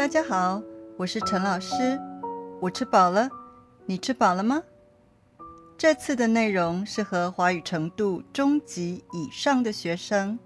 [0.00, 0.62] 大家好，
[0.96, 2.00] 我是陈老师。
[2.58, 3.28] 我吃饱了，
[3.84, 4.62] 你吃饱了吗？
[5.76, 10.38] 这次的内容适合华语程度中级以上的学生。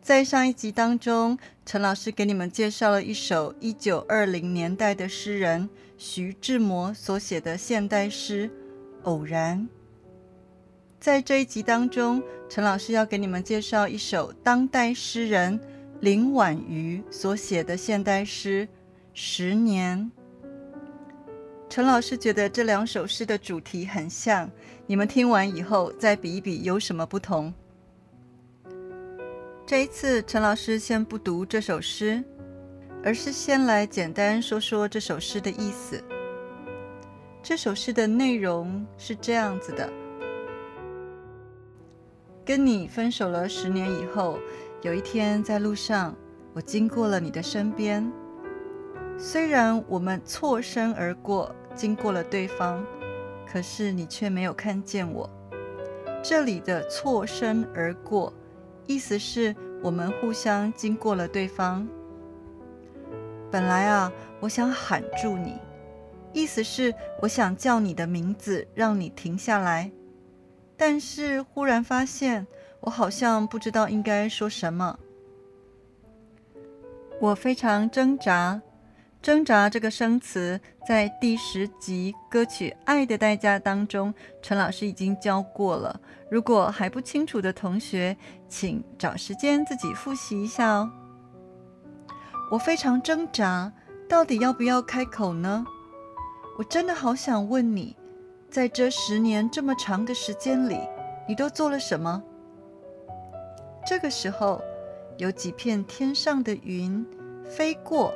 [0.00, 1.36] 在上一集当中，
[1.66, 5.68] 陈老师给你们介绍了一首一九二零年代的诗人
[5.98, 8.48] 徐志摩所写的现代诗
[9.02, 9.58] 《偶然》。
[11.00, 15.58] 在这一集当中，陈老师要给你们介绍一首当代诗人
[16.02, 18.66] 林婉瑜所写的现代诗
[19.14, 20.10] 《十年》。
[21.68, 24.50] 陈老师觉得这两首诗的主题很像，
[24.84, 27.54] 你们听完以后再比一比有什么不同。
[29.64, 32.20] 这一次，陈老师先不读这首诗，
[33.04, 36.02] 而是先来简单说说这首诗的意思。
[37.44, 39.88] 这首诗的内容是这样子的。
[42.44, 44.36] 跟你分手了十年以后，
[44.82, 46.12] 有一天在路上，
[46.52, 48.10] 我经过了你的身边。
[49.16, 52.84] 虽然我们错身而过，经过了对方，
[53.46, 55.30] 可是你却没有看见我。
[56.20, 58.34] 这里的错身而过，
[58.84, 61.86] 意思是我们互相经过了对方。
[63.52, 65.60] 本来啊，我想喊住你，
[66.32, 69.92] 意思是我想叫你的名字，让你停下来。
[70.76, 72.44] 但是忽然发现，
[72.82, 74.98] 我好像不知道应该说什么。
[77.20, 78.60] 我非常挣扎，
[79.22, 86.00] 挣扎这个生词在第十集歌曲《爱的代价》当中，陈老师已经教过了。
[86.28, 88.16] 如果还不清楚的同学，
[88.48, 90.90] 请找时间自己复习一下哦。
[92.50, 93.72] 我非常挣扎，
[94.08, 95.64] 到底要不要开口呢？
[96.58, 97.96] 我真的好想问你。
[98.50, 100.78] 在这十年这么长的时间里，
[101.28, 102.22] 你都做了什么？
[103.92, 104.58] 这个时候，
[105.18, 107.04] 有几片天上的云
[107.44, 108.14] 飞过，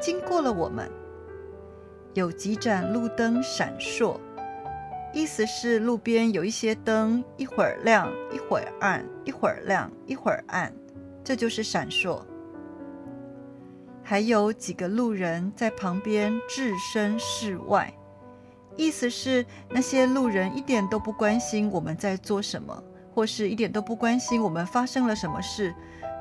[0.00, 0.88] 经过了我们。
[2.14, 4.16] 有几盏路灯闪烁，
[5.12, 10.72] 意思是路边有一些灯，一会儿亮，一会儿暗，一会儿亮，一会儿暗，
[11.24, 12.22] 这就是闪烁。
[14.04, 17.92] 还有几个路人在旁边置身事外。
[18.76, 22.80] 意思是那些路人一点都不关心我们在做什么，
[23.18, 25.74] 或是一点都不关心我们发生了什么事，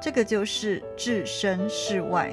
[0.00, 2.32] 这个就是置身事外。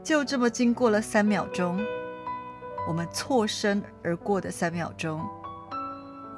[0.00, 1.84] 就这么经过了三秒钟，
[2.86, 5.20] 我们错身而过的三秒钟，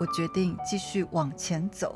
[0.00, 1.94] 我决定继续往前走，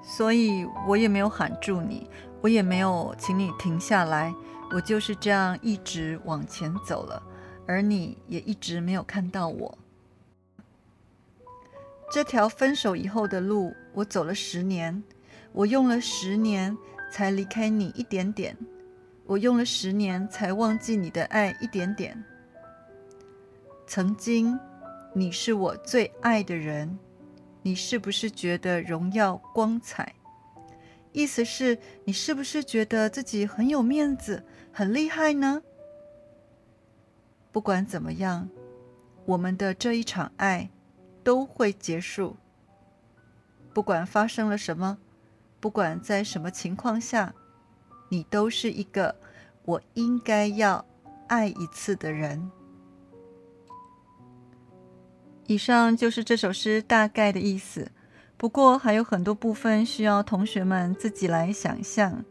[0.00, 2.08] 所以我也没有喊住你，
[2.40, 4.32] 我也没有请你停下来，
[4.72, 7.20] 我就是这样一直往前走了。
[7.66, 9.76] 而你也一直没有看到我。
[12.12, 15.02] 这条分手以后的路，我走了十年，
[15.50, 16.76] 我用了十年
[17.10, 18.54] 才离开你一点点，
[19.24, 22.22] 我用了十年才忘记你的爱一点点。
[23.86, 24.60] 曾经，
[25.14, 26.98] 你是我最爱的人，
[27.62, 30.14] 你是不是觉得荣耀光彩？
[31.12, 35.62] 意思是你是不是觉得自己很有面子、很厉害呢？
[37.50, 38.50] 不管怎么样，
[39.24, 40.68] 我们的这一场爱
[41.22, 42.36] 都会结束。
[43.72, 44.98] 不管发生了什么，
[45.60, 47.34] 不管在什么情况下，
[48.08, 49.16] 你都是一个
[49.64, 50.84] 我应该要
[51.28, 52.50] 爱一次的人。
[55.46, 57.90] 以上就是这首诗大概的意思，
[58.36, 62.24] 不过还有很多部分需要同学们自己来想象。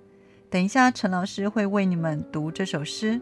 [0.49, 3.21] 等一下，陈老师会为你们读这首诗。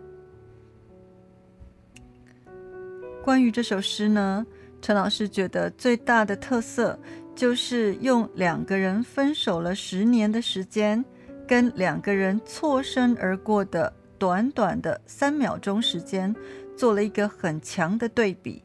[3.23, 4.45] 关于这首诗呢，
[4.81, 6.97] 陈老师觉得最大的特色
[7.35, 11.03] 就是用两个人分手了十年的时间，
[11.47, 16.35] 跟两个人错身而过的短短的三秒钟时间，
[16.77, 18.63] 做了一个很强的对比。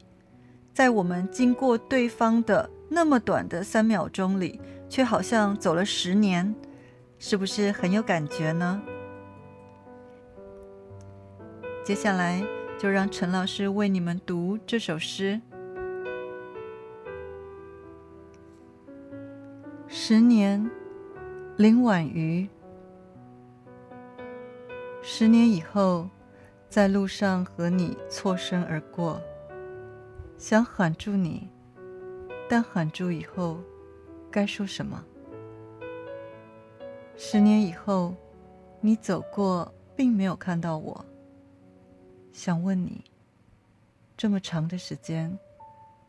[0.73, 6.55] 在我们经过对方的那么短的三秒钟里，却好像走了十年，
[7.19, 8.81] 是不是很有感觉呢？
[11.85, 12.45] 接下来。
[12.77, 15.41] 就让陈老师为你们读这首诗。
[20.07, 20.71] 十年，
[21.57, 22.47] 林婉瑜。
[25.01, 26.07] 十年以后，
[26.69, 29.19] 在路上和你错身而过，
[30.37, 31.49] 想喊住你，
[32.51, 33.57] 但喊住以后，
[34.31, 35.03] 该说什么？
[37.17, 38.15] 十年以后，
[38.83, 41.03] 你走过，并没有看到我。
[42.31, 43.03] 想问你，
[44.19, 45.35] 这么长的时间，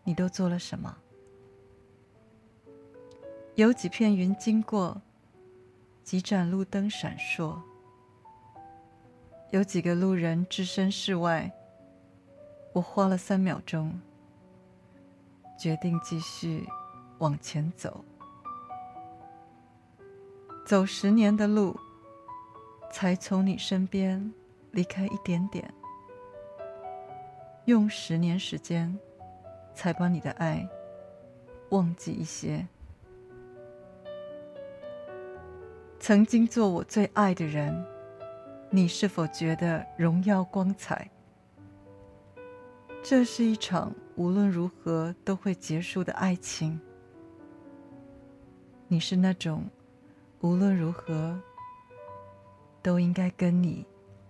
[0.04, 0.94] 你都做了什么？
[3.56, 5.02] 有几片云经过，
[6.04, 7.58] 几盏路灯闪烁，
[9.52, 11.50] 有几个路人置身事外，
[12.74, 13.98] 我花了三秒钟，
[15.58, 16.68] 决定继续
[17.20, 18.04] 往前走，
[20.66, 21.80] 走十年的路，
[22.92, 24.34] 才从你身边
[24.72, 25.74] 离开一点点，
[27.64, 29.00] 用十年时间，
[29.74, 30.68] 才把你的爱
[31.70, 32.68] 忘记一些。
[36.08, 37.84] 曾经做我最爱的人。
[38.70, 41.10] 你是否觉得荣耀光彩？
[43.02, 46.80] 这是一场无论如何都会结束的爱情。
[48.88, 49.68] 你是那种
[50.42, 51.42] 无论如何
[52.84, 53.84] 都应该跟你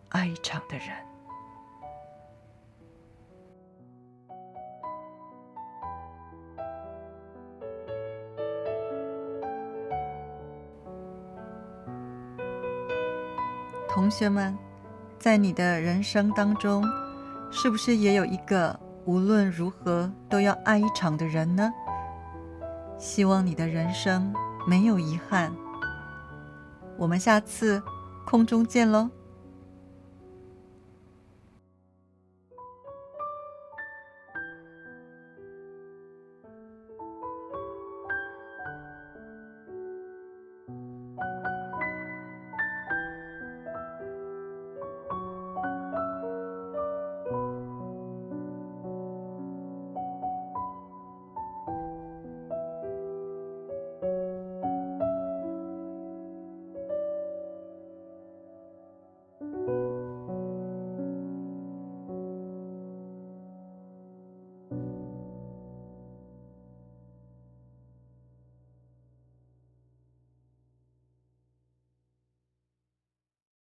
[0.07, 1.04] 爱一场的人。
[13.95, 14.53] 同学们，
[15.17, 16.83] 在你的人生当中，
[17.49, 21.71] 是不是也有一个无论如何都要爱一场的人呢？
[22.97, 24.33] 希望你的人生
[24.67, 25.49] 没有遗憾。
[26.97, 27.81] 我们下次
[28.25, 29.09] 空中见喽！